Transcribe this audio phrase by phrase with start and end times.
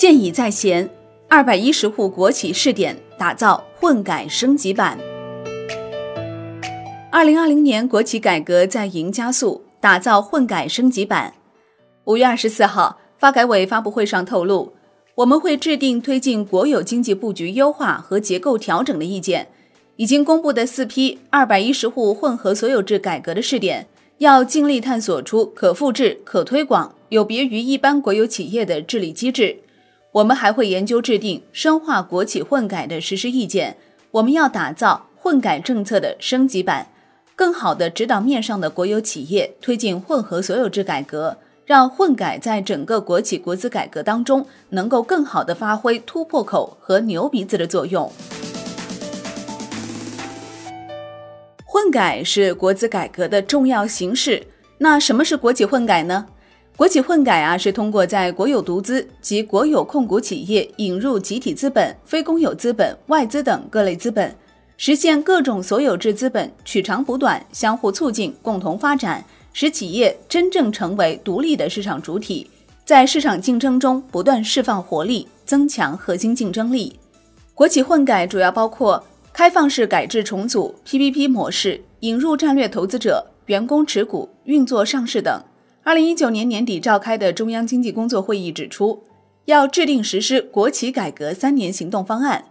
[0.00, 0.88] 现已在弦，
[1.26, 4.96] 二百一十户国企试点打造混改升级版。
[7.10, 11.34] 二零二零年国企改革在营加速，打造混改升级版。
[12.04, 14.72] 五月二十四号，发改委发布会上透露，
[15.16, 19.48] 我们会制定推进国有经济布局优化和结构调整的意见。
[19.96, 23.88] 已经公布的四批二百一十户混合所有制改革的试点，
[24.18, 29.58] 要尽力探索出可复制、可推广、有别于一般国有企业的治理机制。
[30.18, 33.76] 我们还会研究制定深化国企混改的实施意见。
[34.10, 36.88] 我们要打造混改政策的升级版，
[37.36, 48.10] 更好地指导面上的国有企业推进混合所有制改革，让混改在整个国企国资改革当中能够更好地发挥突破口和牛鼻子的作用。
[51.64, 54.44] 混改是国资改革的重要形式。
[54.78, 56.26] 那什么是国企混改呢？
[56.78, 64.32] 国企混改啊，是通过在国有独资及国有控股企业引入集体资本、非公有资本、外资等各类资本，
[64.76, 72.48] 实现各种所有制资本取长补短、相互促进、共同发展，使企业真正成为独立的市场主体，
[72.84, 76.96] 在市场竞争中不断释放活力，增强核心竞争力。
[77.54, 85.42] 国企混改主要包括开放式改制重组、PPP 模式、引入战略投资者、员工持股、运作上市等。
[85.88, 89.04] 二零一九年年底召开的中央经济工作会议指出，
[89.46, 92.44] 要制定实施国企改革三年行动方案。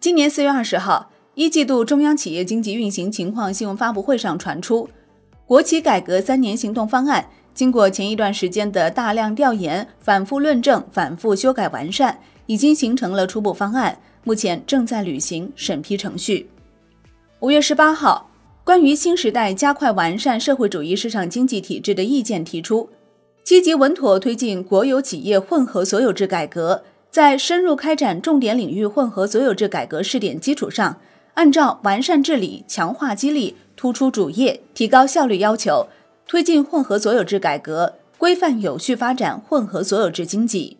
[0.00, 4.88] 今年四月二十号，一季度中央企业经济运行情况新闻发布会上传出，
[5.46, 16.50] 国企改革三年行动方案经过前一段时间的大量调研、反复论证、反复修改完善，已经形成了初步方案，目前正在履行审批程序。
[17.38, 18.28] 五月十八号。
[18.64, 22.88] 关于新时代加快完善社会主义市场经济体制的意见提出，
[23.44, 30.98] 积极稳妥推进国有企业混合所有制改革，在深入开展重点领域混合所有制改革试点基础上，
[31.34, 35.86] 按照完善治理、强化激励、突出主业、提高效率要求，
[36.26, 40.78] 推进混合所有制改革，规范有序发展混合所有制经济。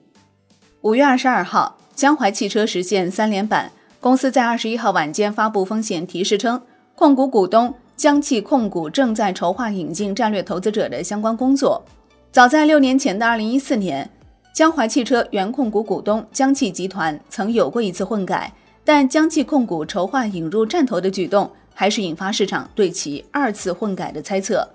[0.80, 3.70] 五月二十二号，江淮汽车实现三连板，
[4.00, 6.62] 公司在二十一号晚间发布风险提示称。
[6.96, 11.82] 控股股东江汽控股正在筹划引进战略投资者的相关工作。
[12.30, 14.08] 早在六年前的二零一四年，
[14.54, 18.52] 江淮汽车原控股股东江汽集团曾有过一次混改，
[18.84, 24.68] 但江汽控股筹划引入战投的举动，还是引发市场对其二次混改的猜测。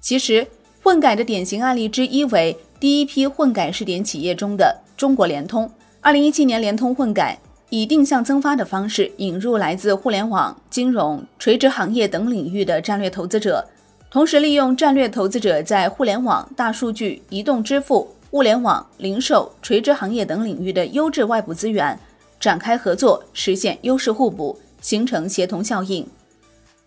[0.00, 0.46] 其实，
[0.80, 5.68] 混改的典型案例之一为第一批混改试点企业中的中国联通。
[6.00, 7.36] 二零一七年联通混改。
[7.74, 13.66] 以定向增发的方式引入来自互联网、金融、垂直行业等领域的战略投资者，
[14.10, 21.98] 同时利用战略投资者在互联网、大数据、移动支付、物联网、零售、垂直行业等领域的优质外部资源，
[22.38, 26.06] 展开合作，实现优势互补，形成协同效应。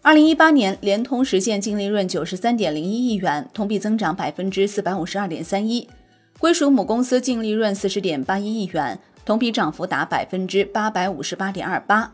[0.03, 5.90] 二零一八年，联通实现净利润九十三点零一亿元，同比增长百分之四百五十二点三一，
[6.38, 9.00] 归属母公司净利润四十点八一亿元。
[9.25, 12.13] 同比涨幅达百分之八百五十八点二八。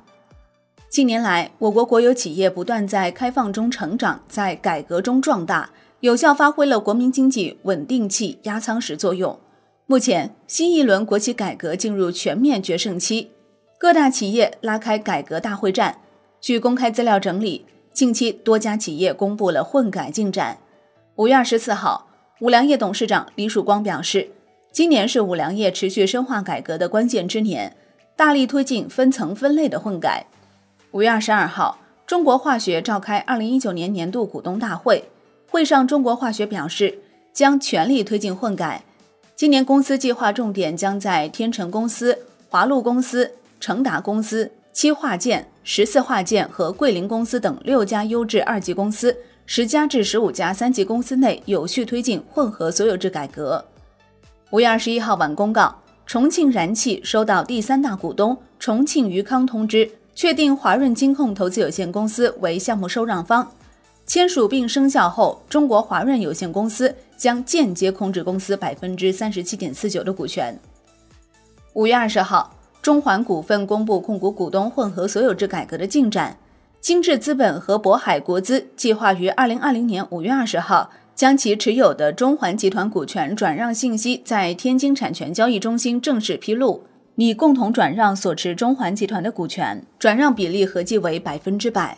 [0.87, 9.37] 近年来，我国国有企业不断在开放中成长，在改革中壮大，有效发挥了国民经济稳定器、压舱石作用。
[9.85, 13.31] 目前，新一轮国企改革进入全面决胜期，
[13.77, 15.97] 各大企业拉开改革大会战。
[16.39, 20.57] 据公开资料整理，近期多家企业公布了混改进展。
[21.15, 22.07] 五月二十四号，
[22.39, 24.31] 五粮液董事长李曙光表示。
[24.71, 27.75] 今年是五粮液持续深化改革的关键之年，
[28.15, 30.25] 大力推进分层分类的混改。
[30.91, 31.77] 五月二十二号，
[32.07, 35.03] 中国化学召开二零一九年年度股东大会，
[35.49, 36.99] 会上中国化学表示
[37.33, 38.85] 将全力推进混改。
[39.35, 42.17] 今年公司计划重点将在天成公司、
[42.47, 43.29] 华路公司、
[43.59, 53.65] 成达公司、七化建、十四化建和桂林公司等六家优质二级公司、十家至十五家三级公司内有序推进混合所有制改革。
[54.51, 55.73] 五月二十一号晚公告，
[56.05, 63.49] 重庆燃气收到第三大股东重庆渝康通知，确定华润金控投资有限公司为项目收让方。
[64.05, 70.59] 签署并生效后，中国华润有限公司将间接控制公司百分之三十七点四九的股权。
[71.71, 76.35] 五月二十号，中环股份公布控股股东混合所有制改革的进展，
[76.81, 80.89] 金智资本和渤海国资计划于二零二零年五月二十号。
[81.21, 86.83] 将其持有的中环集团股权转让信息在天津产权交易中心正式披露，
[87.13, 91.95] 拟共同转让所持中环集团的股权，转让比例合计为百分之百。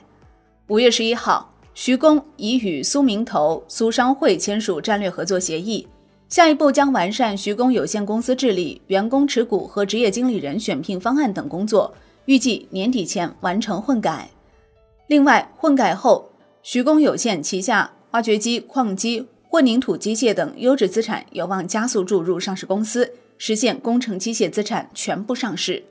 [0.68, 5.88] 五月十一号，徐工已与苏明投、苏商会签署战略合作协议，
[6.28, 14.30] 下一步将完善徐工有限公司治理、员工持股和职业经理人选聘方案等工作，预计年底前完成混改。
[15.08, 16.30] 另外，混改后，
[16.62, 25.84] 徐工有限旗下挖掘机、矿机、混凝土机械等优质资产有望加速注入上市公司，实现工程机械资产全部上市。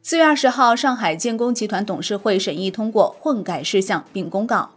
[0.00, 4.70] 四月二十号，上海建工集团董事会审议通过混改事项，并公告。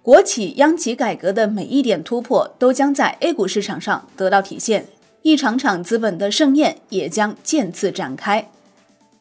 [0.00, 4.86] 国企央企改革的每一点突破，都将在 A 股市场上得到体现，
[5.22, 8.48] 一场场资本的盛宴也将渐次展开。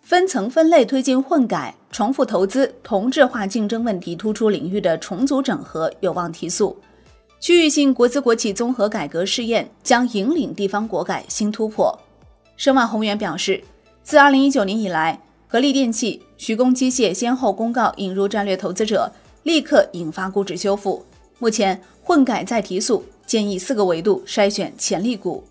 [0.04, 6.78] 分层分类推进混改、重复投资、同质化竞争问题突出领域的重组整合有望提速，
[7.40, 11.98] 区域性国资国企综合改革试验将引领地方国改新突破。
[12.58, 13.64] 申万宏源表示，
[14.04, 19.12] 自2019年以来，格力电器、徐工机械先后公告引入战略投资者。
[19.44, 21.04] 立刻引发估值修复。
[21.40, 25.44] 目前混改再提速，建议四个维度筛选潜力股：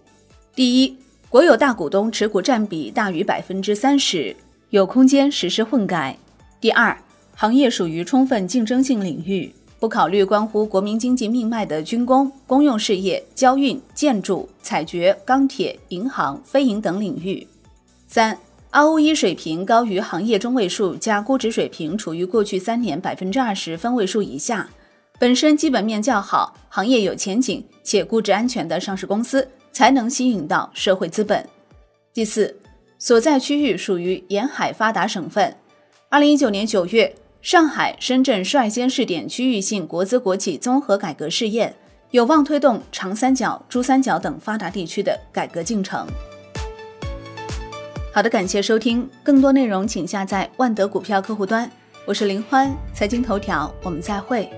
[0.54, 0.94] 第一，
[1.30, 4.36] 国有大股东持股占比大于百分之三十，
[4.68, 6.18] 有空间实施混改；
[6.60, 6.96] 第二，
[7.36, 17.46] 行业属于充分竞争性领域，不考虑关乎国民经济命脉的军工、公用事业、交运、建筑、采掘、钢铁、银行、非银等领域；
[18.08, 18.36] 三。
[18.70, 24.68] ROE 水平高于行业中位数，加估值水平处于过去三年百分之二十分位数以下，
[25.18, 31.48] 本身基本面较好、行业有前景且估值安全的上市公司，才能吸引到社会资本。
[32.12, 32.54] 第四，
[32.98, 35.56] 所在区域属于沿海发达省份。
[36.10, 41.74] 二零一九年九月，上海、深圳率先试点区域性国资国企综合改革试验，
[42.12, 46.06] 有望推动长三角、珠三角等发达地区的改革进程。
[48.10, 51.70] 好的，感谢收听，更多内容请下载万德股票客户端。
[52.06, 54.50] 我是林欢，财经头条，我们再会。